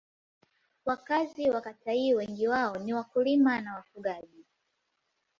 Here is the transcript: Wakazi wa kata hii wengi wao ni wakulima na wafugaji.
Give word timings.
Wakazi 0.85 1.49
wa 1.49 1.61
kata 1.61 1.91
hii 1.91 2.13
wengi 2.13 2.47
wao 2.47 2.77
ni 2.77 2.93
wakulima 2.93 3.61
na 3.61 3.75
wafugaji. 3.75 4.45